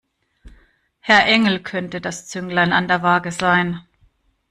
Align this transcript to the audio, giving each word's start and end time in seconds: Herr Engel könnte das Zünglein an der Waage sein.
Herr 0.99 1.27
Engel 1.27 1.59
könnte 1.61 2.01
das 2.01 2.25
Zünglein 2.27 2.73
an 2.73 2.87
der 2.87 3.03
Waage 3.03 3.31
sein. 3.31 3.81